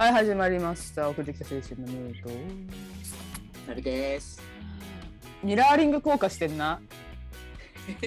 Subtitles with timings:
[0.00, 1.10] はい、始まりました。
[1.10, 2.30] 送ってきた青春のムード。
[3.66, 4.40] それです。
[5.42, 6.80] ミラーリング効果してんな。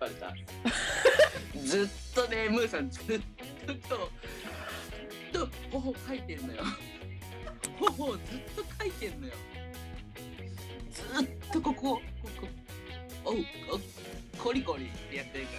[0.00, 0.34] バレた。
[1.64, 1.86] ずっ
[2.16, 3.78] とね、ムーさん、ずっと、ずっ
[5.32, 6.64] と、頬書いてんのよ。
[7.78, 8.24] 頬をずっ
[8.56, 9.34] と書いてんのよ。
[10.90, 12.00] ずっとここ、こ
[12.40, 12.48] こ、
[13.24, 13.36] おう、
[14.36, 15.52] おコリコリってやってるか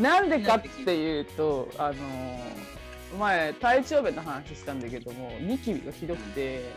[0.00, 0.20] ら。
[0.20, 2.83] なんでかっていうと、あのー
[3.14, 6.70] 前、体調弁の話したんだけども、ニキビがひどくて、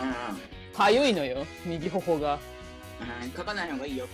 [0.00, 0.34] あ
[0.76, 2.34] かゆいのよ、右頬が。
[2.34, 2.38] あ、
[3.36, 4.10] 書かない方がいいよ、きっ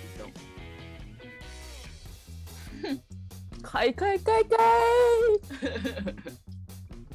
[3.62, 3.68] と。
[3.68, 4.60] かいかいかいかい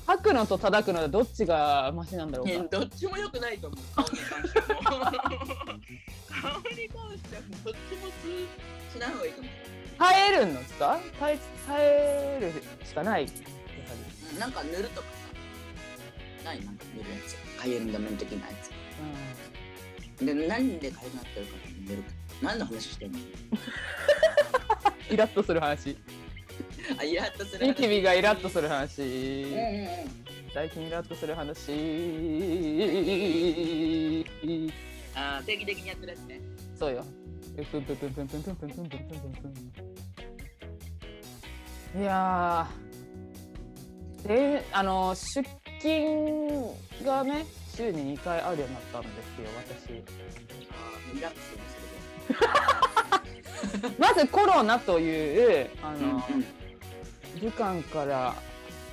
[0.06, 2.64] 吐くのと叩くのでどっちがマシなんだろうねか。
[2.80, 3.80] どっちも良くないと思う。
[3.96, 4.66] 顔に関しても。
[4.68, 5.10] 顔に関して
[7.36, 8.12] はどっちもし
[8.94, 9.54] しない方がいいと思う。
[9.98, 11.00] 耐えるんですか？
[11.20, 13.26] 耐え耐えるしかない。
[14.40, 15.08] なんか塗るとか
[16.44, 16.64] さない？
[16.66, 17.36] なんか塗るやつ。
[17.60, 20.26] 開運止めン的なやつ。
[20.26, 22.10] でなんでかゆくなってるか塗るか
[22.42, 23.20] 何の話してんの
[25.12, 25.98] イラッとする話。
[26.98, 29.88] あイラッとするニキビがイラッとする話、うんうんうん、
[30.54, 31.72] 最近イラッとする話。
[35.16, 36.40] あ定期的にやってるやつね。
[36.78, 37.04] そうよ。
[41.98, 42.68] いや
[44.28, 45.44] で、あの出
[45.80, 46.72] 勤
[47.04, 47.46] がね、
[47.76, 49.50] 週に2回あるようになったんですよ、
[50.72, 51.60] あーイラッとする
[52.28, 52.50] それ
[53.80, 53.96] で。
[53.96, 54.00] 私。
[54.00, 56.24] まずコロナという、あの、
[57.42, 58.34] 武漢から、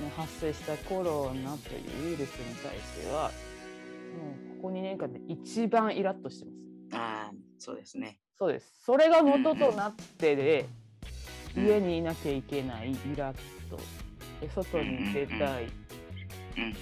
[0.01, 3.31] ね、発生したコロナというウイルスに対しては、
[4.19, 6.57] もうここ2年間で一番イラッとしてます。
[6.95, 8.19] ああ、そうですね。
[8.39, 8.83] そうです。
[8.85, 10.83] それが元となってで、うん
[11.55, 13.37] 家にいなきゃいけないイラッ
[13.69, 13.79] と、
[14.43, 16.77] で外に出たい、うん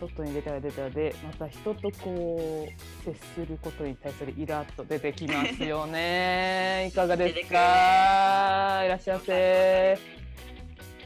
[0.00, 6.86] 外に出たら出たらで、また人とこう接することに対するイラッと出てきますよね。
[6.90, 8.82] いかがですか？
[8.86, 9.98] いらっしゃいませ。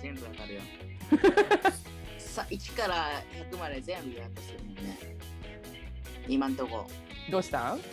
[0.01, 0.61] 全部わかるよ。
[2.19, 3.09] さ、1から
[3.51, 4.97] 100まで全部イラッとするもんね。
[6.29, 6.87] 今んとこ。
[7.33, 7.81] どうしたん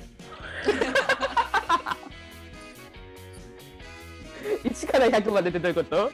[4.65, 6.11] ?1 から100までってどういうこと？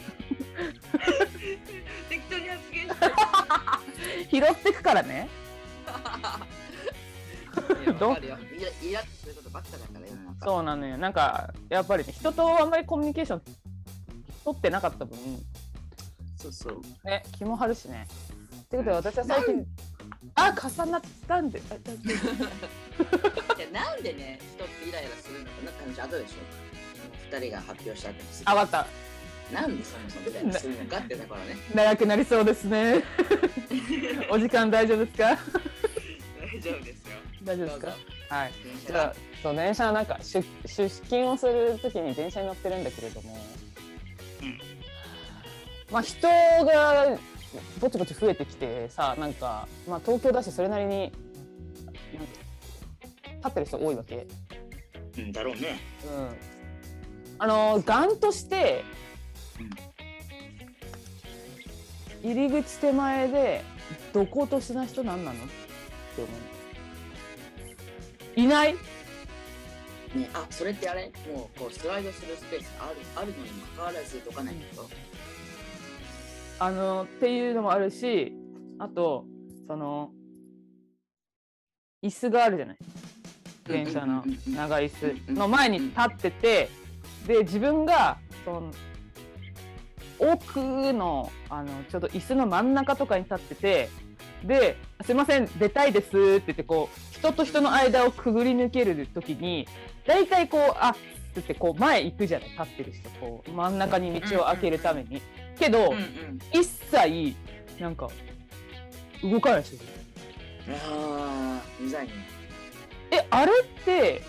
[4.32, 5.28] 拾ってくからね。
[8.00, 8.38] どわかるよ。
[8.58, 10.46] イライラッとすることばっかだから世の中。
[10.46, 10.98] そうなのよ。
[10.98, 13.42] なんか、やっぱりね、人とあんまりコミュニケーション
[14.44, 15.18] 取ってなかった分、
[16.38, 16.82] そうそう。
[17.06, 18.08] ね、気も張るしね。
[18.62, 19.66] ってことで、私は最近、
[20.36, 21.70] あ、重なったんで、 いや
[23.72, 27.36] なんでね、人ってイライラするのかなって話後でしょ？
[27.38, 29.07] 二人が発表した後にすぐあ、わかった。
[29.54, 31.56] なんでそもそもイライラするのかってだからね。
[31.74, 33.04] 長くなりそうですね。
[34.30, 35.24] お時間大丈夫ですか？
[35.26, 37.18] 大丈夫ですよ。
[37.44, 37.88] 大丈夫ですか？
[38.36, 38.52] はい。
[38.86, 43.38] じゃあそう電車なんか出出勤をするときに電車に乗ってるんだけれども、
[44.42, 44.60] うん
[45.92, 47.18] まあ人が
[47.80, 51.14] ぼちぼち増えてきてさなんか、まあ、東京だしそれなりに
[53.38, 54.28] 立ってる人多いわけ、
[55.18, 55.80] うんだろうね。
[56.06, 56.30] うん、
[57.40, 58.84] あのガンとして、
[62.24, 63.64] 入り口手前で
[64.14, 65.38] どことしな人なんなの？
[65.38, 65.52] って
[66.18, 66.30] 思う。
[68.40, 68.74] いない？
[68.74, 68.80] ね、
[70.34, 71.12] あ、それってあれ？
[71.32, 74.90] もうこうスライドするスペースあるあるのにもかかわらずどかないってこと？
[76.60, 78.34] あのっていうのもあるし
[78.80, 79.26] あと
[79.68, 80.12] その
[82.04, 82.78] 椅子があるじゃない？
[83.68, 86.70] 電車の長い椅子の前に立ってて
[87.28, 88.72] で自分がその
[90.20, 90.60] 奥
[90.94, 93.90] のあのちょうど椅子の真ん中とかに立ってて
[94.44, 99.68] で「すいません出たいです」って言ってこう人と人の間をくぐり抜ける時に
[100.06, 101.00] 大体こう「あっ」って
[101.36, 105.22] 言ってこう前行くじゃない立ってる人こう真ん中に道を開けるために。
[105.58, 106.40] けど、うんうん。
[106.54, 107.36] 一切
[107.80, 108.10] なんか
[109.24, 109.86] 動かない人いる
[110.70, 112.14] ああ、うざいね。
[113.12, 114.22] えあれって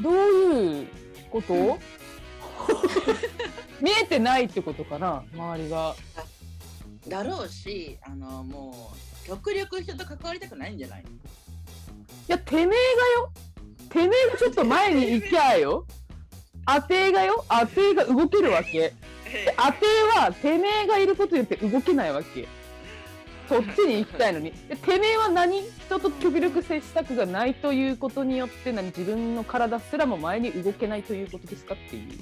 [0.00, 0.88] どういう
[1.30, 1.78] こと、うん。
[3.80, 5.94] 見えてないってことかな周りが。
[7.04, 8.92] うん、だろうし、あのも
[9.24, 11.02] う極力人と関わりたくないんじゃない？
[11.02, 11.04] い
[12.28, 13.32] やてめえがよ。
[13.88, 15.86] てめえがちょっと前に行きゃよ。
[16.66, 17.44] 当てがよ。
[17.48, 18.94] 当てが動けるわけ。
[19.32, 22.46] で当てはてめえがいることによって動けないわけ
[23.52, 24.52] そっちに行きたいのに。
[24.68, 25.60] でてめえは何？
[25.60, 28.86] 人と極力接したくがないということによって何？
[28.86, 32.12] 自分の体すらも前に動けないということですかっていう。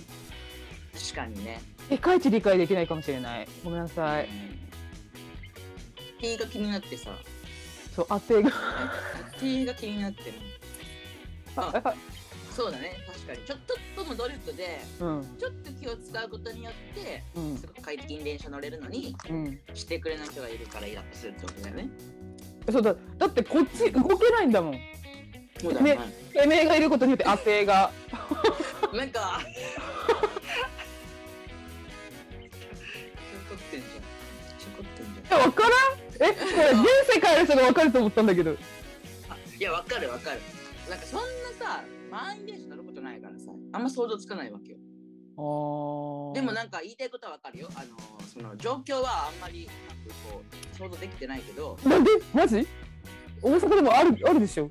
[0.93, 1.61] 確かにね。
[1.89, 3.49] 世界一理解できないかもしれない。
[3.65, 4.29] ごめんなさい。
[6.21, 7.11] T が気になってさ、
[7.95, 8.51] そう当てが。
[9.41, 10.33] T が気になってる。
[11.57, 11.95] ああ
[12.51, 13.39] そうだね、確かに。
[13.47, 13.59] ちょっ
[13.97, 21.89] との努力で、うんちょっと気を使うことによって、うんすごく快適に電車乗れるのに、うんしてくれない人がいるからイラッとするってことだよね。
[22.71, 24.79] そうだだってこっち動けないんだもん
[25.61, 25.99] そうだね
[26.33, 27.91] てめえがいることによって 当てが
[28.93, 29.41] なんか。
[29.51, 30.15] ちょ
[33.49, 33.93] こってんじゃん。
[34.59, 35.41] ちょこってんじゃん。
[35.41, 36.33] えわからん？
[36.33, 38.57] えこれ全世界の人がわかると思ったんだけど
[39.29, 40.41] あいや、わかるわかる。
[40.89, 41.27] なんかそんな
[41.59, 44.79] さ、満員電車乗ることないからさ、あんま想像つかないわけよ。
[46.35, 47.69] でもなんか言いたいことはわかるよ。
[47.75, 47.97] あの
[48.27, 52.11] その状況はあんまりなんかこう想像できてないけど、なんで？
[52.35, 52.67] マジ？
[53.43, 54.69] 大阪でもあるあるでしょ？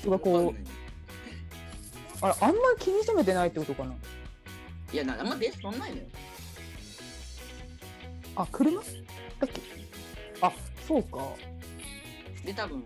[0.00, 2.24] 人がこう。
[2.24, 3.94] ああんまり気に留めてないってことかな？
[4.92, 6.02] いや、なあんま電車乗んないのよ。
[8.36, 8.80] あ車？
[8.80, 8.84] だっ
[9.40, 9.60] け
[10.40, 10.52] あ
[10.86, 11.18] そうか。
[12.44, 12.82] で、多分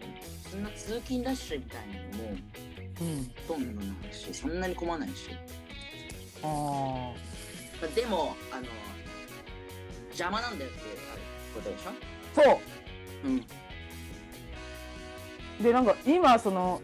[0.50, 2.44] そんな通勤ラッシュみたいなのもうん
[3.48, 5.30] ほとんどないし、そんなに混まないし。
[6.42, 6.46] あ
[7.80, 8.66] まあでも、あの
[10.10, 10.80] 邪魔なんだよって
[11.54, 11.92] ことでしょあ
[12.34, 12.60] そ
[13.24, 13.46] ううん。
[15.62, 16.80] でなんか今その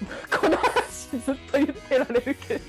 [0.40, 2.64] この話ずっと言ってられるけど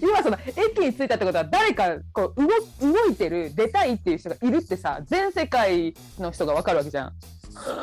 [0.00, 2.42] 今その駅に着いたってことは誰かこう
[2.80, 7.12] 動動いてる出たいっていう人がいるってさ全世界の人が分かるわけじゃん。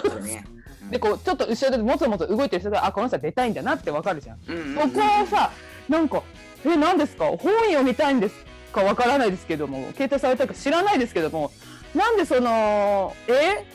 [0.05, 0.45] そうね。
[0.91, 4.39] でこうちょっと後ろでもつもつ動いてる人があこの人は出たいんだなって分かるじゃん。
[4.47, 5.51] うんうんうん、そこをさ
[5.89, 6.23] なんか
[6.65, 7.25] 「え何ですか？
[7.25, 8.35] 本読みたいんです
[8.71, 8.81] か？
[8.81, 9.91] わからないですけども。
[9.93, 11.51] 携帯されたか知らないですけども。
[11.93, 13.65] なんでそのえ？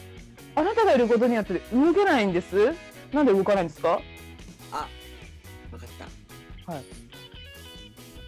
[0.54, 2.74] あなたがいることによって動けないんです？
[3.12, 4.00] なんで動かないんですか？
[4.72, 4.88] あ、
[5.72, 5.88] わかっ
[6.66, 6.72] た。
[6.72, 6.84] はい。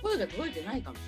[0.02, 1.00] 声が届いてないかもし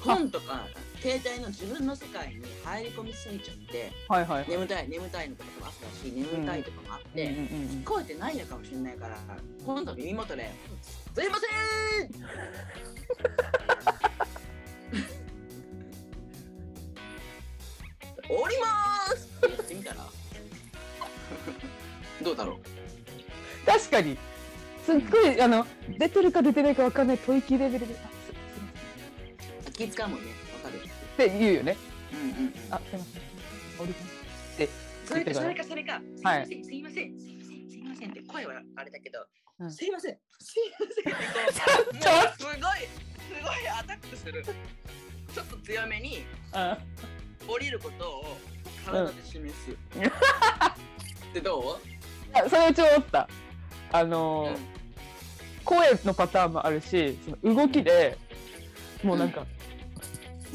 [0.00, 0.16] れない。
[0.18, 0.64] 本とか
[1.02, 4.50] 携帯の自分の世界に入り込みすぎちゃって、はいはいはい。
[4.50, 9.18] 眠たい眠たいのとかも朝だし、眠たいとかもあって、うん聞こえてないのかもしれないから、
[9.64, 10.50] 今度耳元で、
[11.14, 11.46] すいませ
[12.04, 12.10] ん！
[18.28, 19.26] 降りまーす！
[19.38, 20.06] って言ってみたら
[22.22, 22.58] どうだろう？
[23.66, 24.18] 確かに。
[24.84, 25.66] すっごいあの
[25.98, 30.39] 出てるか出てないかわかんない吐息レベルで「あすすいません」気使うもんね
[31.26, 31.76] って言うよね。
[32.12, 33.22] うんうんうん「あすいません」
[33.78, 34.68] 降りますって
[35.04, 36.02] それかそれかそれか。
[36.24, 36.46] はい。
[36.46, 39.26] すいませんすいませんすいませんって声はあれだけど、
[39.58, 39.72] うん。
[39.72, 40.18] すいません。
[40.38, 42.60] すいませんってこうすごいす
[43.42, 46.78] ごいアタックするちょっと強めにあ
[47.46, 48.36] 降りることを
[48.84, 49.76] 体で示す、
[51.34, 51.62] でどう、
[52.32, 53.28] あそれうち思った
[53.92, 54.56] あの
[55.64, 58.18] 声のパターンもあるしその動きで
[59.02, 59.46] もうなんか、うん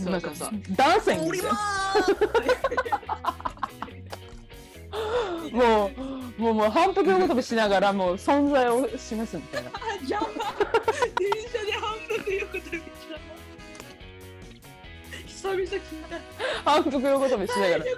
[0.03, 0.31] なんか
[0.71, 2.12] ダンスみたい降りまなーす。
[5.56, 5.89] も
[6.38, 9.71] うもうもう反復横跳びしながらもう存在を示すみたいな。
[10.06, 10.19] 電車
[11.65, 12.81] で反復横跳び
[15.27, 15.86] 久々聞いた。
[16.71, 17.86] 反復横跳びしながら。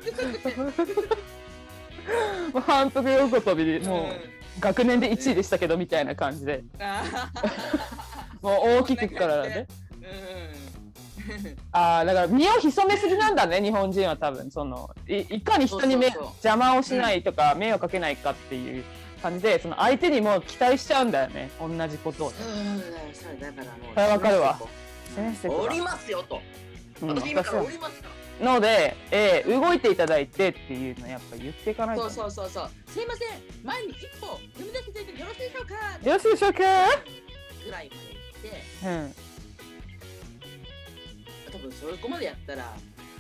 [2.54, 4.14] もう反復横跳びでもう
[4.60, 6.64] 学年で1位でしたけどみたいな感じで。
[6.80, 7.32] あ
[8.42, 9.66] もう大きくからね。
[10.00, 10.57] ーうん
[11.72, 14.50] ああだから身を潜めすぎなんだね日本人は多分。
[14.52, 18.84] そのいいかに人に目邪魔をしないとか、迷惑かけないかっていう
[19.22, 21.50] 感じでその相手にも期待しちゃうんだよね。
[21.60, 22.30] 同じことを。
[22.32, 23.94] ねそうだよそうだからもう。
[23.94, 24.60] それわかるわ。
[25.16, 26.42] 示していこう降りますよと。
[27.02, 27.64] うん私今から私は。
[27.64, 32.10] 降りますかので、えー動いていただいてっていうのやっぱ言っていかないと。
[32.10, 32.70] そうそうそうそう。
[32.92, 33.30] すいません。
[33.64, 35.76] 前に一歩踏み出していてよろしいでしょうか。
[36.08, 36.60] よろしいでしょうか？
[37.66, 38.06] ぐらいまで
[38.46, 38.88] 行って。
[38.88, 39.27] うん
[41.58, 42.76] 多分そこまでやったら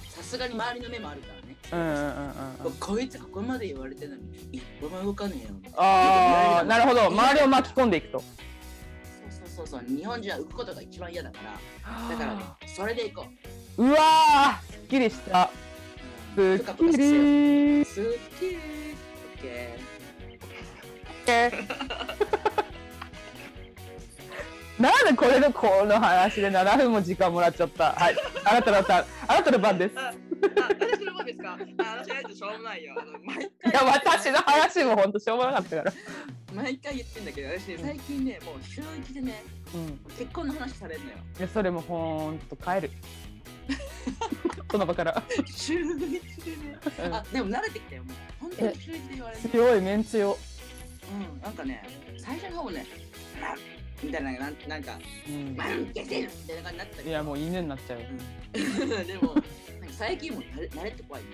[0.09, 2.73] さすがに周りの目もあるからね、うんうんうんうんうん。
[2.79, 5.49] こいつここまで言われてるのに一歩も動かねえよ。
[5.75, 6.83] ああなる。
[6.83, 7.07] ほど。
[7.07, 8.19] 周りを巻き込んでいくと。
[8.19, 8.29] そう
[9.55, 9.97] そうそうそう。
[9.97, 12.09] 日本人は浮くことが一番嫌だから。
[12.09, 13.27] だからねそれで行こ
[13.77, 15.49] う、うわーすっきりした。
[16.35, 17.85] うん、すっきり。
[17.85, 18.03] すっ
[18.39, 18.57] きり。
[19.35, 19.39] オ
[21.25, 21.51] ッケ
[24.79, 27.93] なんでこれのこの話で7分も時間もらっちゃった。
[27.93, 28.15] はい
[28.49, 29.95] あなたのターンあなたの番です。
[29.95, 30.13] ーああ
[30.79, 31.53] 私の番ですか？
[31.83, 32.95] あ私はしょうもないよ。
[32.99, 35.93] あの毎い回や私の話もほんとしょうもなかったから。
[36.53, 39.97] 毎回言ってんだけど私ね最近ねもう週一でねうん。
[40.17, 41.17] 結婚の話されるのよ。
[41.39, 42.91] いやそれもほんと帰る。
[44.71, 45.21] その場から。
[45.45, 46.21] 週一でね。
[47.05, 47.13] うん。
[47.13, 48.15] あでも慣れてきたよもう。
[48.39, 50.37] 本当に週一で言われる強いメンツよ。
[51.09, 51.83] うんなんかね
[52.17, 52.85] 最初の方ね
[53.41, 53.55] あ
[54.03, 55.55] みたいななんなんかうん。
[55.55, 57.99] マンゲセルみたいな感じになったいやもう犬になっちゃう。
[57.99, 59.07] うん。
[59.07, 59.35] でも
[59.97, 61.29] 最近もう慣れ慣れって怖いね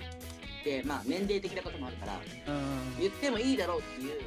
[0.63, 4.21] でまあ年齢的なこともあるからうんうん言ってもいいだろうっていう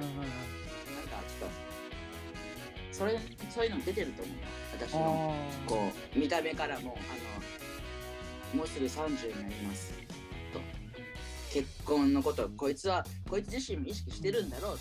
[0.00, 3.18] うんなんかちょっとそれ
[3.48, 4.36] そういうのも出てると思う
[4.72, 6.98] 私のあこう見た目からも
[8.52, 9.92] あのもうすぐ30になります
[10.52, 10.60] と。
[11.52, 14.78] 結婚のことをこいつはこいつ自身も意識してるんだろうあは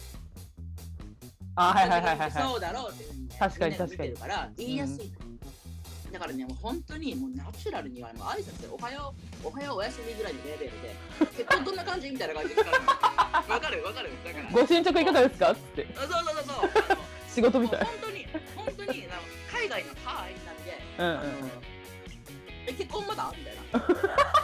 [1.58, 2.32] いはいはいはいはい。
[2.32, 3.76] そうだろうっていうにね確かに
[4.16, 5.10] から言いやすいのよ、
[6.12, 9.14] だからねもう本当にもうナチュラルにはもう挨拶でおはよ
[9.44, 10.96] うおはようおやすみぐらいのレベルで
[11.38, 14.10] 結婚どんな感じみたいな感じでわかるわかる。
[14.24, 15.52] だからご進捗いかがですか？
[15.52, 15.88] って。
[15.96, 16.70] そうそうそうそう。
[17.30, 17.80] 仕事みたい。
[17.86, 18.26] 本当に
[18.56, 19.22] 本当にあの
[19.60, 21.52] 海外のハーイなんで、うんうん
[22.68, 23.34] え結婚まだ？
[23.38, 24.39] みたいな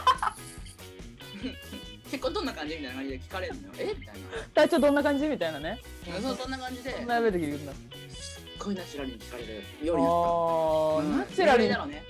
[2.16, 3.74] 結婚どんな感じみたいな感じで聞かれるのよ。
[3.78, 3.84] え？
[3.84, 4.20] みたいな。
[4.54, 5.28] 体調どんな感じ？
[5.28, 5.78] みたいなね。
[6.22, 6.96] そうそんな感じで。
[6.96, 7.40] そんなレベル。
[7.40, 7.72] で聞くんだ
[8.08, 9.52] すっごいナチュラルに聞かれる
[9.86, 10.02] ように
[11.12, 11.68] なったナチュラルに。
[11.68, 12.04] だろうね。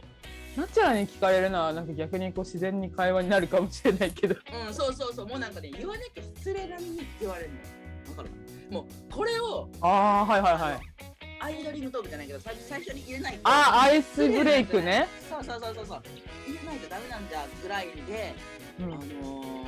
[0.57, 4.37] ナチュラルに聞かれるのはなんか逆にこう自然に会話になるかもしれないけど。
[4.67, 5.27] うんそうそうそう。
[5.27, 7.63] もうなんかね言わなきゃ失礼なのにって言われるのよ。
[8.11, 8.31] わかる
[8.71, 10.81] もうこれをああはいはいはい。
[11.39, 13.41] アイドリングトークじゃないけど最初最初に入れないと。
[13.45, 16.03] あーアイスブレイクね、そうそうそうそうそう。
[16.47, 18.35] 入れないとダメなんだぐらいで、
[18.81, 18.85] うん。
[18.85, 19.65] あのー、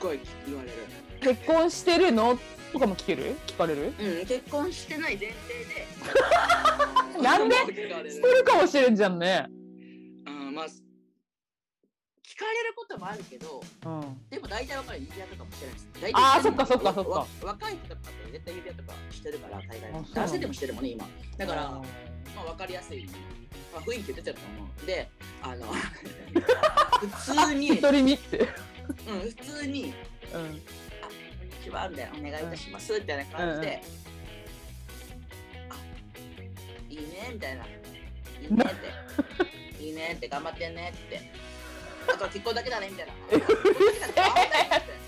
[0.00, 0.74] ごい言われる。
[1.20, 2.38] 結婚してるの？
[2.72, 3.36] とかも聞ける？
[3.46, 3.92] 聞かれる？
[3.98, 5.34] うん結婚してない前提
[7.18, 7.22] で。
[7.22, 7.56] なんで？
[7.56, 8.10] 聞かれる。
[8.10, 9.46] してるかもしれんじゃんね。
[10.26, 14.18] うんまあ聞かれることもあるけどうん。
[14.30, 15.88] でも大体わかる指輪とかもしてないです。
[16.00, 17.10] 大体あーそっかそっかそっか。
[17.10, 21.06] わ若い人とかって絶対指輪とかしてるから大概あそう男性でもしてるもんね今。
[21.36, 23.04] だからあまあ分かりやすい、
[23.74, 24.86] まあ、雰囲気出てると思う。
[24.86, 25.10] で
[25.42, 25.66] あの
[27.00, 28.48] 普通ーに、うん、一人身って
[28.92, 29.94] 普通に
[30.32, 30.62] うん
[31.02, 33.82] 「あこんにちは」みたいな「お願いいたします」みたいな感じで
[35.70, 35.76] 「あ
[36.88, 37.68] いいね」みたいな「い
[38.48, 38.74] いね」っ
[39.78, 40.28] て「いいね」って。
[40.28, 41.20] 頑張ってんねって。
[42.08, 42.88] あとは結婚だけだね。
[42.88, 45.00] みたいな「結婚だけだね頑張ってね」って。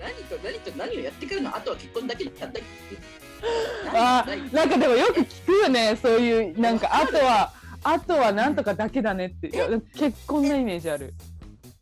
[0.00, 1.54] 何と何と何をやってくるの？
[1.54, 2.60] あとは結婚だけだった
[3.92, 11.14] あなんかでもよく聞くよねそういうなんかあとはあとはなんとかだけだねっていや結婚のイメージある。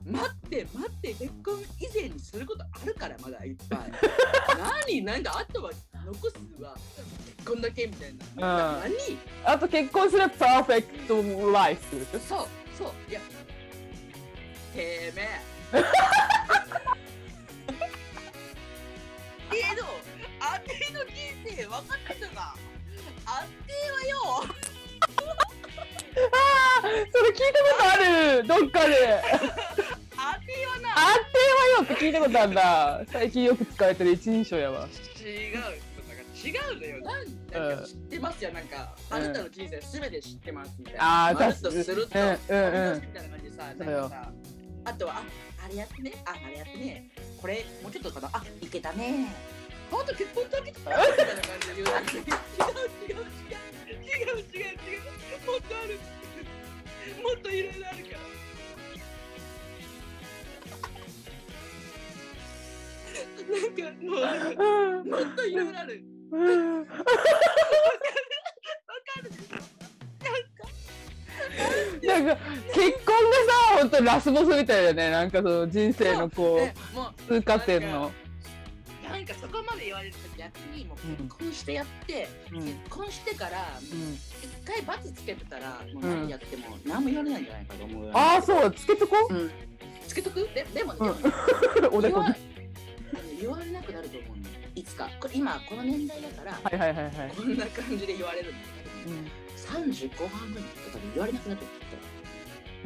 [0.06, 3.80] 待って待って結婚以前にすることあるからまだいっぱい。
[4.88, 5.02] 何？
[5.02, 5.70] なんかあとは
[6.06, 6.74] 残すは
[7.36, 8.92] 結婚だけみたいな、うん。
[8.92, 9.18] 何？
[9.44, 12.92] あと結婚すればパーフェクトライフそうそう。
[13.10, 13.20] いや。
[14.72, 15.40] てめえ。
[19.50, 19.84] けど
[20.40, 21.14] あての人
[21.44, 22.56] 生分かってたか。
[23.26, 24.37] あてはよ
[27.12, 28.46] それ聞いたことある。
[28.46, 29.22] どっかで。
[30.16, 34.88] あてはなあってはよって聞いたことあるんだ最近よく使われてる一人称やわ。
[35.20, 35.88] 違う。
[36.38, 37.04] 違うのよ。
[37.04, 37.26] なん。
[37.50, 38.52] なんか知ってますよ。
[38.52, 41.28] なんか、あなたの人生すべて知ってますみたいな。
[41.28, 42.18] あーまるっとすると。
[42.18, 43.00] うんうんうん。
[43.00, 44.32] みたいな感じでさなんかさ
[44.84, 45.22] あとはあ
[45.64, 46.12] あれやってね。
[46.24, 47.10] ああれやってね。
[47.40, 48.30] これもうちょっとかな。
[48.32, 49.34] あいけたね。
[49.90, 52.22] あと結婚だけとかみたいな感じで言う違う。
[52.22, 52.34] 違
[52.68, 52.76] う
[53.08, 53.98] 違う違う。
[53.98, 55.02] 違う違う違う。
[55.44, 55.98] もっとある
[57.22, 58.18] もっといろいろあるから。
[63.48, 64.20] なんかもう
[64.58, 66.02] うんもっといろいろある。
[66.32, 66.80] うん。
[66.80, 66.92] わか
[69.22, 69.56] るでしょ
[72.06, 72.36] なんか
[72.74, 75.10] 結婚がさ本当ラスボスみたいだよね。
[75.10, 78.12] なんかその人生のこねうもう通過点の
[79.08, 81.16] なんかそこまで言われると逆にもううん。
[81.28, 82.60] 結婚してやって、うん。
[82.62, 84.14] 結婚してからうん。
[84.14, 84.20] 一
[84.64, 89.34] 回罰つけてたらもう何やっても何も言われないんじゃないかと思うよ、ああそうつけとこう？
[89.34, 89.50] ん、
[90.06, 90.48] つけとく？
[90.54, 91.00] ででもね、
[91.90, 92.34] おでこに
[93.40, 94.42] 言わ言われなくなると思うの
[94.74, 95.08] いつか。
[95.20, 97.32] これ今この年代だから、はいはいはいはい。
[97.36, 98.52] こんな感じで言われるん。
[98.52, 98.58] だ
[99.04, 99.26] けど、うん
[99.58, 101.96] 30後半ぐらいと多分言われなくなってくると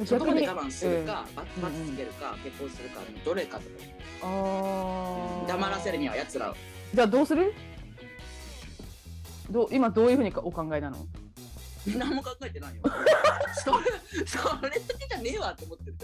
[0.06, 3.68] そこまで我慢するか、罰うん罰つけるか、結婚するかどれかとか。
[4.22, 6.54] ああ黙らせるにはやつらを。
[6.94, 7.52] じゃあどうする？
[9.50, 11.06] どう今どういうふうにかお考えなの？
[11.86, 12.82] 何も考えてないよ。
[13.64, 15.96] それそれだけじゃねえわって思ってる。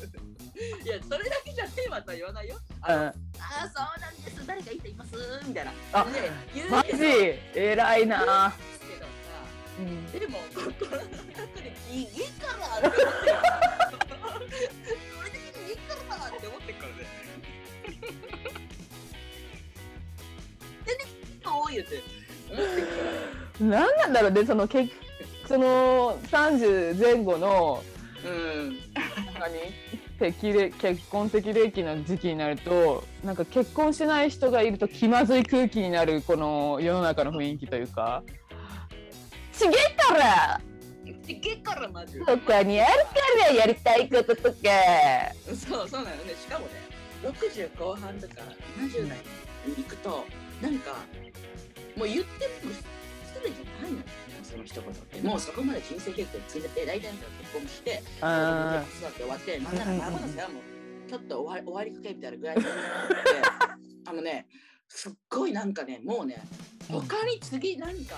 [0.85, 2.57] いやそれだけじゃねえわとは言わないよ。
[2.83, 3.07] あの、うん。
[3.07, 3.17] あーそ
[3.97, 4.47] うなんです。
[4.47, 5.13] 誰かいい人います
[5.47, 5.73] みたいな。
[5.93, 6.91] あで言うマジ？
[7.55, 8.53] 偉いな。
[8.81, 9.09] けどさ。
[9.79, 10.07] うん。
[10.13, 11.33] でも心の中で
[11.91, 12.47] 「いいか
[12.81, 16.99] ら」って思ってるそれだけでいいからって思ってるからね。
[20.85, 20.99] でね
[21.43, 22.03] そう言って
[22.51, 24.91] 思ってるから何なんだろうねそのけ
[25.47, 27.83] その30前後の
[28.25, 28.79] うん。
[29.39, 29.53] 何？
[30.19, 38.25] 適齢結婚適齢期の時期になるとなんか結婚しない人がいると気まずい空気になるこの世の中の雰囲気というか。
[39.53, 39.97] ちげえ
[41.35, 43.13] から結からマジ他にあるか
[43.49, 44.57] らやりたいこととか。
[45.47, 46.35] そうそうなのね。
[46.41, 46.73] しかもね
[47.23, 48.35] 60後半とか
[48.79, 49.19] 70代
[49.67, 50.25] に行くと
[50.63, 50.93] なんか
[51.97, 54.05] もう言っても失礼じゃないのよ。
[54.43, 55.21] その一言って。
[55.21, 57.25] もうそこまで人生経験積んでて大体の人。
[57.25, 60.61] が結婚してあ子育て終わってなんなら孫の世話も
[61.09, 62.77] ちょっと終わり終わりかけみたいなぐらいになって
[64.07, 64.47] あのね
[64.89, 66.43] すっごいなんかねもうね
[66.89, 68.17] 他に次なんか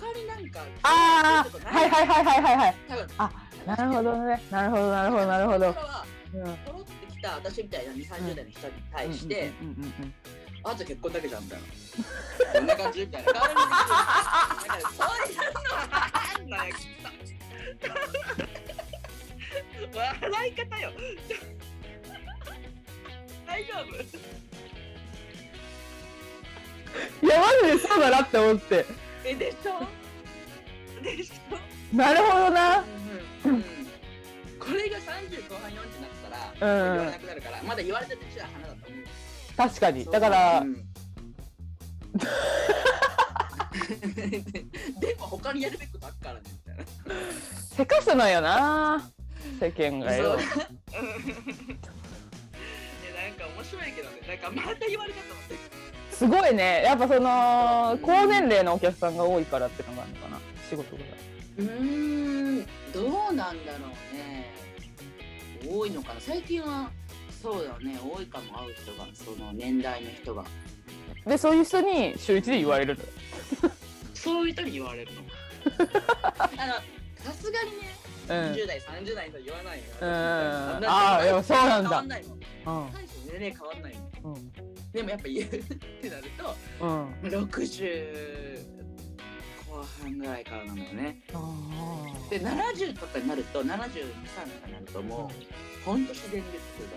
[0.00, 2.74] 他になんかあーはいはいはいはいはいはい。
[2.88, 3.08] 多分。
[3.18, 3.30] あ
[3.66, 4.42] なるほどね。
[4.50, 5.58] なるほどなるほどなるほど。
[5.58, 6.40] それはうん。
[6.64, 9.52] ポロってきた私みたいな2、30代の人に対して、
[10.64, 11.66] あと結婚だけじゃんみたいな。
[12.52, 13.60] こんな感じみたいなそういうの
[15.76, 15.86] は
[16.38, 16.86] なんだよ、きっ
[19.92, 19.98] と。
[19.98, 20.92] 笑い方よ。
[23.46, 23.92] 大丈夫？
[27.22, 28.86] いやマジでそうだなって思って
[29.30, 29.84] え、でしょ？
[31.02, 32.84] でしょ、なるほどな。
[33.44, 33.62] うんうん、
[34.58, 36.10] これが30後半40になっ
[36.58, 36.96] たら、うん。
[36.96, 39.00] 言われなくなるから、まだ言われてるうちは花だと思う。
[39.56, 40.04] 確かに。
[40.04, 40.84] だからうん。
[45.00, 46.84] でも他にやるべきことあっからねみたいな。
[47.76, 49.10] せかすのよな
[49.60, 50.30] 世間がよ。
[50.30, 50.44] なんか
[53.56, 55.54] 面白いけどね、なんかまた言われたと思って。
[56.18, 61.02] すごいねやっぱその高年齢のお客さんが多いからってのがあるのかな仕事が
[61.58, 63.78] うーん、どうなんだろ
[64.12, 64.52] うね。
[65.68, 66.88] 多いのかな、最近は。
[67.42, 70.44] そうだね、多いかも会う人が、その年代の人が。
[71.26, 73.68] でそういう人に週一で言われるの？
[73.68, 73.74] よ
[74.14, 75.22] そういう人に言われるの？
[76.38, 76.74] あの、
[77.24, 77.76] さすがにね、
[78.28, 79.84] うん20代、30代と言わないよ。
[80.00, 82.38] うんあーいやそうなんだ変わんないもん。
[82.84, 84.34] うん大して年齢変わんないもん。
[84.34, 84.52] うん
[84.92, 85.50] でもやっぱ言う っ
[86.00, 87.14] てなると、うん。
[87.22, 88.66] 60
[89.70, 91.22] 後半ぐらいからなのよね。
[91.32, 91.38] あ
[92.30, 93.80] で70とかになると72、3と
[94.60, 96.88] かになるともうほんと自然に言ってく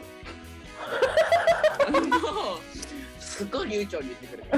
[1.99, 2.09] る。
[2.09, 2.59] もう
[3.21, 4.43] すごい流暢に言ってくる。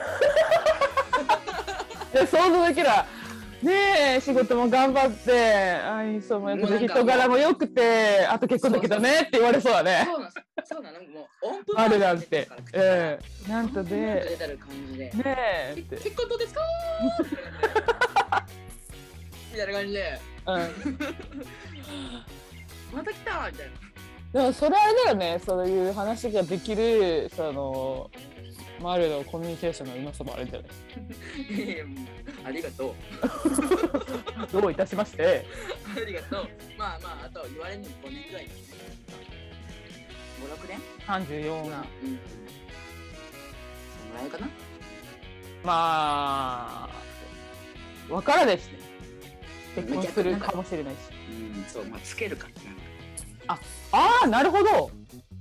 [2.13, 2.88] いや想像できる。
[2.88, 3.05] わ
[3.63, 6.67] ねえ仕事も頑張って愛想もよ。
[6.67, 10.03] くて人柄も良くてあと結婚だけどねって言われそうだね。
[10.05, 10.42] そうなの、そうなの、もう
[11.43, 13.49] 音符あるなんてええ。
[13.49, 14.25] なんとで。
[14.29, 15.06] 出てる感じで。
[15.12, 16.62] ねえ結婚どうですか？
[19.51, 20.97] みたいな感じで、うん。
[22.97, 23.73] また来たみたいな。
[24.41, 25.39] でもそれあれだよね。
[25.45, 28.10] そういう話ができるその
[28.82, 30.69] マルのコミュニケーションのうまさもあるんじゃない
[32.45, 32.93] ありがとう。
[34.62, 35.45] どういたしまして。
[35.95, 36.47] ありがとう。
[36.77, 38.60] まあまあ、あと言われるに5年ぐらいだね。
[40.47, 42.19] 5、6年？34まあ、うん。
[43.99, 44.47] そんぐらいかな？
[45.63, 46.89] まあ
[48.13, 48.79] わからないしね
[49.75, 50.97] 結婚するかもしれないし
[51.29, 53.63] うん、そう、まあ、つけるかってなんか。
[53.93, 54.91] ああなるほど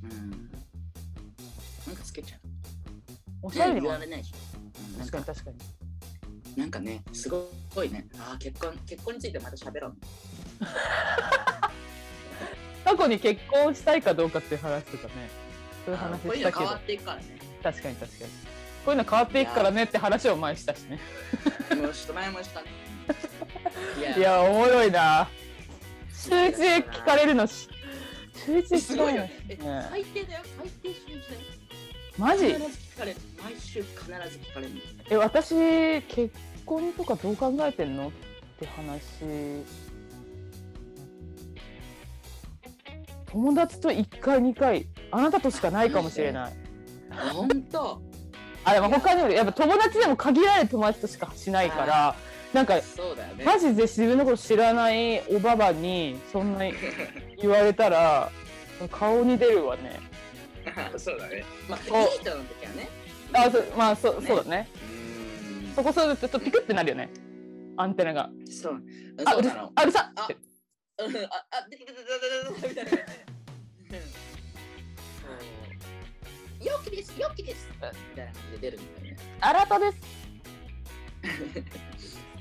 [0.05, 0.31] うん。
[0.31, 2.41] なんかつけちゃう。
[3.43, 5.59] おしゃれにも言われないでしん、確かに確かに
[6.57, 7.49] なんかね、すご
[7.83, 8.07] いね。
[8.19, 9.97] ああ、結婚、結婚についてまた喋ろう。
[12.96, 15.12] 過去に結婚したいかどうかっていう話とかね
[15.85, 17.24] そういう話あーこういうしたけどの変わっていくからね。
[17.62, 18.31] 確かに確かに
[18.85, 21.00] こういうの変わっていくからねって話を前にしたしね
[21.76, 22.66] もうちょっと前もしたね。
[24.16, 25.28] いやおもろいな
[26.12, 27.68] 週一で聞かれるのし
[28.46, 29.88] 週一で聞かれるのすごいよね。
[29.90, 30.42] 最低だよ。
[30.59, 31.40] 最低週一だよ。
[32.18, 32.46] マジ？
[32.48, 33.20] 必ず聞かれる。
[33.42, 34.81] 毎週必ず聞かれるの。
[35.11, 36.31] え私結
[36.66, 38.09] 婚とかどう考えてんの？
[38.09, 38.11] っ
[38.59, 39.00] て話
[43.33, 46.53] 友達と1回2回あなたとしかないかもしれない
[47.33, 48.03] ほんと。
[48.64, 52.14] あでも他にもやっぱ友達でも限られる友達としかしないから
[52.53, 53.45] なんかそうだよね。
[53.45, 56.66] マジで自分のこと知らないおばばにそんな
[57.38, 58.31] 言われたら
[58.90, 59.99] 顔に出るわね
[60.97, 61.45] そうだね。
[61.68, 62.88] まあ、いいお人の時はね。
[63.33, 64.68] あそまあそねそうだね。
[65.75, 67.09] そこそうちょっとピクってなるよね
[67.79, 68.83] アンテナがそう。
[69.25, 69.73] あううなの。
[69.75, 70.37] あうるさあって
[71.07, 71.17] うん。
[71.27, 73.07] あ、あ、でててててててみたいなね。
[73.91, 73.99] うん。
[74.01, 76.65] そう。
[76.65, 77.69] 陽気です、陽気です。
[78.11, 78.95] みたいな感じで出るん。
[78.95, 79.17] だよね。
[79.41, 79.99] あらたです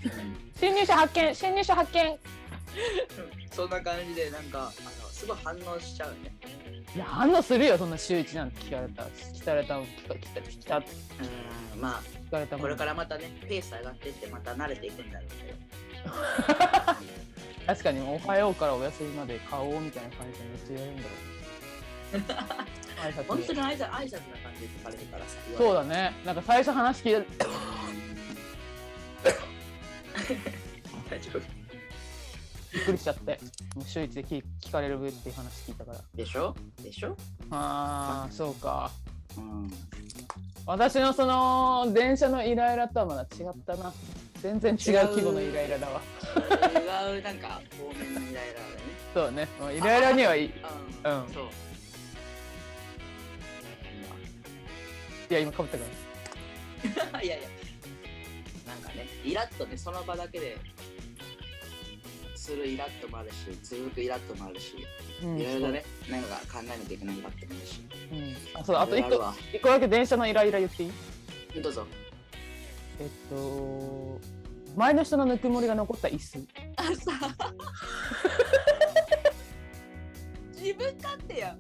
[0.04, 0.52] うん。
[0.60, 2.20] 新入社発見新入社発見
[3.52, 3.70] そん。
[3.70, 4.44] な感じで、なん。
[4.50, 6.36] か、あの、すごい反応しちゃうね。
[6.96, 7.90] いや反応するよそん。
[7.90, 8.52] な週一なん。
[8.52, 10.84] て聞かれた聞かれた聞か聞か聞か
[11.74, 12.62] うん、ま聞かれた、もん。
[12.62, 15.12] これからまたね、ペース上がってって、また慣れていくん。
[15.12, 15.54] だろうけど。
[17.68, 21.10] 確かに「おはよう」から「お休み」まで顔みたいな感じでめっちゃやるんだろ
[23.02, 25.36] 挨拶本当に挨拶挨拶な感じで書かれるからさ。
[25.58, 26.14] そうだね。
[26.26, 27.46] なんか最初話聞いて
[31.10, 31.40] 大丈夫。
[32.74, 33.40] びっくりしちゃって。
[33.76, 36.00] もう週一で聞聞かれるっていう話聞いたから。
[36.14, 36.56] でしょ？
[36.82, 37.18] でしょ？
[37.50, 38.92] あーそうか
[39.38, 39.72] うん。
[40.66, 43.94] 私のその電車のイライラとはまだ違ったな
[44.42, 46.02] 全然違う規模のイライラだわ
[47.14, 48.92] 違う、なんか、方面のイライラだね。
[49.14, 50.52] そうだねイライラにはいい
[51.04, 51.24] うん。
[51.24, 51.44] うんそう。
[55.30, 55.84] いや今かぶったか
[57.14, 57.50] ら いやいや。
[58.68, 60.58] なんかね、イラッとね、その場だけで。
[62.36, 67.82] するイラッともあるし、続くイラッともあるし、うんいろいろね、なんか考えなきゃいけないイラッともあるし。
[68.12, 71.62] うんあそうあと一個一個だけ電車のイライラ言っていい？
[71.62, 71.86] どうぞ。
[73.00, 74.20] えっと
[74.76, 77.36] 前の人のぬくもりが残った椅子あさ。
[80.56, 81.58] 自分勝手やん。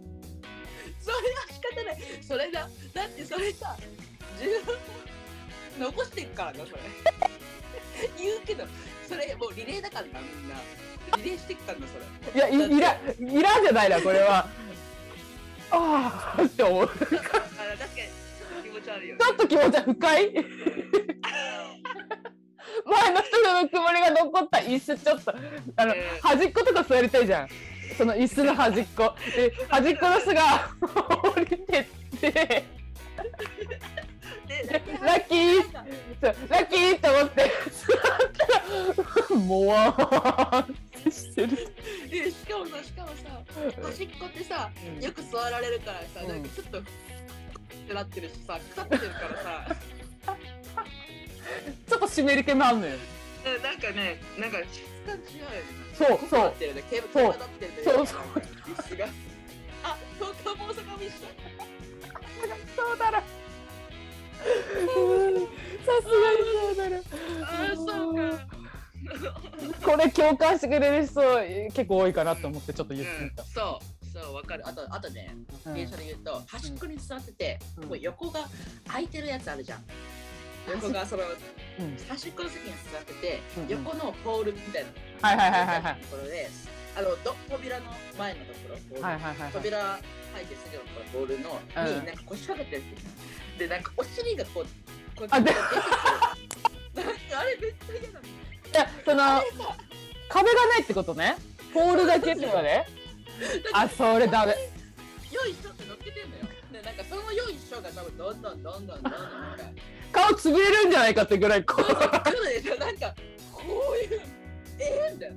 [1.00, 1.97] それは仕方ない。
[2.21, 2.69] それだ。
[2.93, 3.76] だってそれさ、
[4.39, 4.47] 自
[5.78, 6.82] 分残していくからな、それ。
[8.17, 8.65] 言うけど、
[9.10, 10.56] それもうリレーだからな、みんな。
[11.18, 11.94] リレーしていくからな、そ
[12.36, 12.50] れ。
[12.52, 14.48] いやいいらいらじゃないなこれは。
[15.72, 16.84] ああって思う。
[16.84, 17.30] あ確かに、ちょ
[18.60, 19.22] っと気持ち悪いよね。
[19.24, 20.34] ちょっと気持ちは深い？
[22.86, 25.34] 前の人のぬくもりが残った椅子ちょっと
[25.76, 27.50] あの、うん端っことか座りたいじゃん。
[27.98, 29.14] その椅子の端っこ。
[29.36, 30.70] で端っこの人が
[31.36, 31.86] 降りてっ
[32.20, 32.64] て。
[35.02, 35.74] ラッキー？
[36.22, 37.52] ラッキーって思って。
[37.72, 37.98] 座っ
[39.28, 40.74] たらもわーって
[41.12, 41.50] してる。
[42.10, 43.41] でしかもさ、しかもさ、
[43.84, 44.69] 端っこってさ、
[45.00, 46.28] よく座られるからさ、うん。
[46.28, 46.84] なんかちょっと、っ
[47.88, 49.76] てなってるしさ、かかってるからさ、
[51.89, 52.95] ちょっと湿り気もあんのよ。
[53.43, 55.63] うんなんかね、なんか質感違うよね。
[55.97, 56.54] そうそう。
[57.13, 57.32] そう。
[57.32, 57.36] ね。
[57.84, 58.19] そうそう。
[59.84, 61.12] あ、東京も大阪も一緒。
[62.76, 63.24] そうだろ
[64.97, 67.04] うんさすがにそうだろ
[67.43, 68.61] あ、そうか。
[69.84, 71.22] これ共感してくれる人
[71.74, 74.68] 結構多いかなと思ってちょっと言ってみた、そう、そう、わかる。
[74.68, 75.36] あと、あとね、
[75.66, 75.74] うん。
[75.74, 77.88] 電車で言うと、端っこに座ってて、うん。
[77.90, 78.48] こう横が
[78.86, 79.86] 空いてるやつあるじゃん。
[80.70, 81.98] 横がそのうん。
[82.08, 83.70] 端っこの席に座ってて、うんうん。
[83.70, 84.86] 横のポールみたい
[85.22, 85.30] な。
[85.30, 86.02] はいはいはいはいはい。
[86.02, 86.50] ところで、
[86.94, 87.86] あのど扉の
[88.18, 89.52] 前のところ、はいはいはいはい。
[89.54, 89.80] 扉
[90.34, 92.00] 入ってすぐのところボールの、うん。
[92.00, 92.84] になんか腰掛けてる
[93.58, 94.66] でなんかお尻がこう
[95.16, 95.82] こうあで出てくる。
[97.38, 98.26] あれめっちゃ嫌なの。
[98.26, 98.32] い
[98.74, 99.42] やその
[100.30, 101.36] 壁がないってことね？
[101.74, 102.88] ポールだけってことね？
[103.74, 104.52] あそれダメ。
[104.54, 106.44] よいしょって乗っけてんのよ。
[106.72, 109.64] でなんかそのよいしょが多分どんどんどんどんどんどんなんか。
[110.12, 111.86] 顔潰れるんじゃないかってぐらいこう。
[111.86, 111.90] 来
[112.32, 113.14] るでしょなんか
[113.54, 114.22] こういう
[114.80, 115.34] ええんだよ。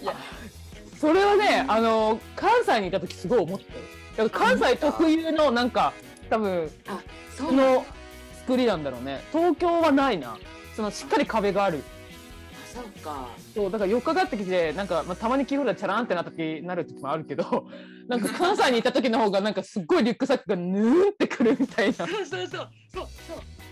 [0.00, 0.14] いや
[1.00, 3.60] それはねあの関西にいた時すごい思っ
[4.16, 4.30] たよ。
[4.30, 5.92] 関西特有のなんか
[6.30, 6.70] 多分
[7.36, 7.84] その
[8.44, 9.22] 作りなんだろうね。
[9.32, 10.36] 東京はないな。
[10.76, 11.82] そのしっかり壁がある。
[12.52, 13.28] あそうか。
[13.54, 17.66] そうだから4日がってきてなんか、まあ、たまにキーホルダーチャラーンってなった時なる時もあるけど
[18.06, 21.94] なんか関西にいた時の方がなんかすっごいリュックサックがヌーンってくるみたいな。
[21.96, 22.46] そうそうそう。
[22.46, 23.08] そうそう。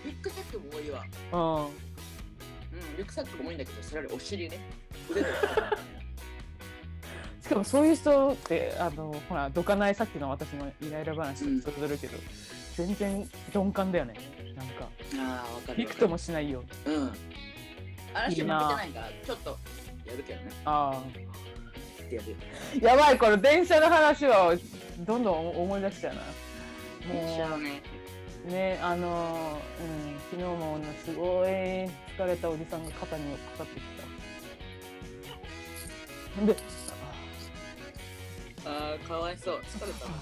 [0.07, 1.05] リュックサックも多いわ。
[1.33, 1.67] うん。
[1.67, 1.71] うん
[2.97, 4.59] リュックサックも多いんだけどそれよりお尻ね。
[5.11, 5.27] 腕で。
[7.43, 12.17] しかもそういう人ってあのほらどかないさっきの私のイライラ話と通ずるけど、
[12.77, 14.15] 全然鈍感だよね
[14.57, 14.89] なんか。
[15.17, 16.65] ああわかるびくともしないよ。
[16.87, 17.13] うん。
[18.15, 19.59] 嵐負けてないからちょっと
[20.05, 20.51] やるけどね。
[20.65, 21.03] あ
[22.05, 22.37] ってやる
[22.85, 24.55] やばいこれ電車の話は
[25.01, 26.21] どんどん思い出しちゃうな。
[26.21, 26.27] も
[27.15, 27.83] 電車のね。
[28.47, 30.13] うねあのうん。
[30.31, 33.87] 昨日もねすごい疲れたおじさんが肩にかかってき
[36.41, 36.47] た。
[36.47, 36.57] で
[38.65, 39.61] ああかわいそう。
[39.63, 40.13] 疲れたな。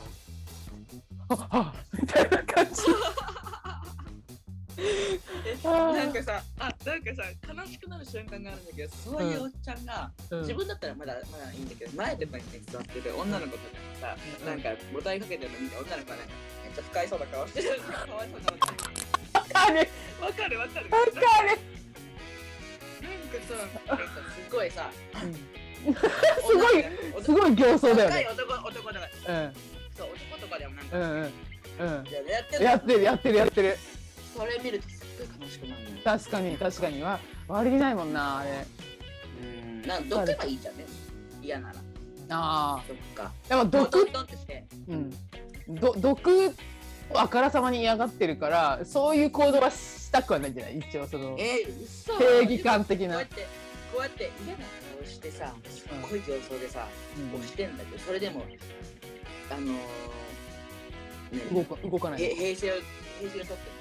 [1.31, 2.83] ああみたいな感じ
[5.63, 10.41] なんかさあなんかさ悲しくなる瞬間があるんだけどそういうおっちゃんが、うん。
[10.41, 14.47] 自分だったらまだまだいいんだけど前とかにね座ってる女の子とかにさ、うん。
[14.47, 16.33] なんかボタンかけてるの見て女の子がなんか
[16.65, 19.89] めっちゃ不快そうな顔してるかわいそうなあれ
[20.21, 20.91] のわかるわかる。
[20.91, 21.11] わか
[21.45, 21.61] る。
[23.01, 23.55] なんかさ
[23.87, 24.91] なんかすごいさ
[25.83, 26.85] すごい
[27.17, 28.29] 女すごい形相だよね。
[28.33, 28.91] 男男とか
[29.29, 29.53] うん。
[29.97, 31.21] そう男とかでもなんか、うんうん。
[31.21, 31.29] うん。
[31.85, 32.65] やってる。
[32.65, 33.77] やってるやってるやってる。
[34.37, 37.03] それ見るとすっごい悲しくなるのよ確かに確かに。
[37.03, 38.67] わ悪気ないもんなあれ。
[39.43, 39.83] うん。
[39.83, 40.87] なんかどけばいいじゃんね。
[41.43, 41.75] 嫌なら。
[42.31, 43.33] あそっか。
[43.47, 44.65] あでもド毒ンドンってして。
[44.89, 45.11] うん。
[45.69, 46.53] ど毒を
[47.21, 50.79] あからさまに嫌がってるからそういう行動はしたくはないんじゃない？
[50.79, 52.19] 一応そのえー、嘘。
[52.19, 53.15] 正義感的な。
[53.15, 53.43] こうやって
[53.93, 56.87] こうやって嫌な顔押してさすっごい形相でさ、
[57.19, 57.41] うん。
[57.41, 58.45] 押してんだけどそれでも
[59.51, 59.75] あのー
[61.53, 62.75] 動か動かなへい平成を
[63.21, 63.80] 平成を取ってるのそれって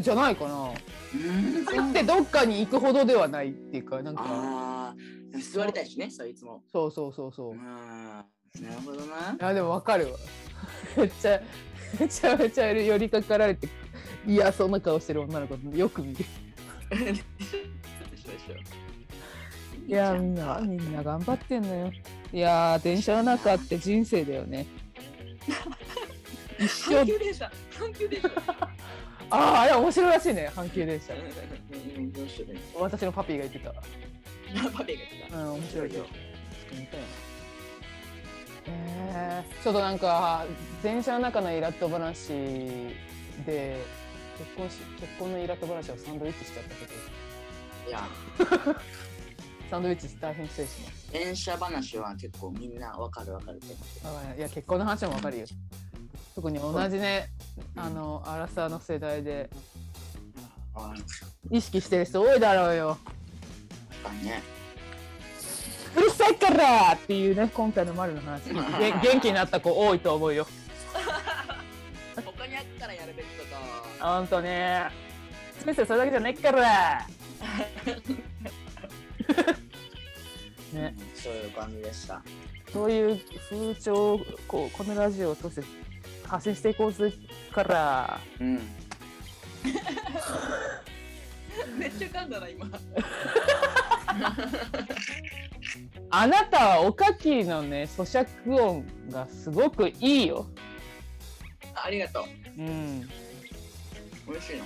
[0.00, 0.70] じゃないかな。
[0.70, 1.64] うん。
[1.64, 4.22] 入ってどっかに行くほどではないっていうかなんか。
[4.24, 6.62] ああ座りたいしねそういつも。
[6.72, 7.56] そうそうそうそう。
[7.56, 8.24] な
[8.60, 9.36] るほどな。
[9.40, 10.18] あでもわかるわ。
[10.96, 11.40] めっちゃ
[11.98, 13.68] めちゃめちゃ寄りかかられて
[14.26, 16.24] 嫌そうな顔してる女の子よく見る。
[19.86, 21.90] いやみんなみんな頑張ってんのよ。
[22.32, 24.66] いやー電車の中って人生だよね。
[26.58, 27.04] 一車
[29.32, 30.50] あああれ面白いらしいね。
[30.54, 31.14] 阪急電車。
[32.78, 33.72] 私のパピーが言ってた
[34.70, 35.52] パペが来たうん。
[35.54, 36.06] 面白いよ
[38.66, 39.98] えー、ちょっとなん。
[39.98, 40.46] か
[40.82, 42.28] 電車の中のイラッと話
[43.46, 43.78] で
[44.38, 46.92] 結婚し結婚のイラッと話をサンドイッチしちゃったけど
[47.88, 48.08] いや
[49.70, 52.78] サンドイッチ大変失礼します電車話は結構みん。
[52.78, 55.46] なわかるわかるってあいや結婚の話もわかるよ
[56.34, 57.28] 特に同じね
[57.76, 59.50] あのアラサーの世代で。
[60.74, 60.94] あ
[61.50, 62.98] 意識してる人多いだろうよ。
[64.22, 64.42] ね。
[65.94, 68.44] うるさいからっていうね今回の丸の話。
[68.78, 70.46] げ 元気になった子多いと思うよ。
[72.16, 73.44] 他にあったらやるべきこ
[74.00, 74.04] と。
[74.04, 74.90] ほんとね。
[75.64, 77.06] 先生それだけじゃないから。
[80.72, 80.94] ね。
[81.14, 82.22] そういう感じでした。
[82.72, 85.62] そういう風潮をこうこのラジオを通して
[86.32, 87.12] 発信していこうぜ
[87.52, 88.18] から。
[88.40, 88.54] うん。
[91.78, 92.66] めっちゃ噛んだな今。
[96.08, 100.46] あなたはおかきのね咀嚼音がすごくいいよ。
[101.74, 102.24] ありがとう。
[102.62, 103.02] うん。
[104.26, 104.64] 美味しいの。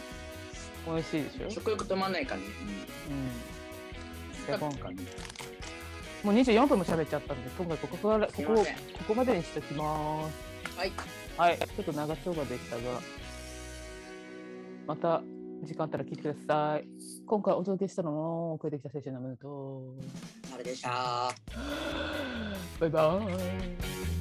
[0.95, 1.51] 美味しいでしょ？
[1.51, 2.45] 食欲止まんない感じ。
[2.47, 2.49] う
[3.13, 3.27] ん。
[4.47, 5.05] で今回に
[6.23, 8.65] もう24分も喋っちゃったんで今回ここからこここ
[9.09, 10.79] こまでにしときます。
[10.79, 10.93] はい
[11.37, 11.59] はい。
[11.59, 12.83] ちょっと長丁場でしたが
[14.87, 15.23] また
[15.65, 16.87] 時間あったら聞いてください。
[17.27, 18.91] 今回お届けしたのも遅れてきた。
[18.91, 19.83] 選手のムーと
[20.55, 21.31] あれでした。
[22.81, 24.16] バイバーイ